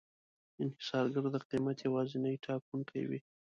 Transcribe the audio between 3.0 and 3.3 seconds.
وي.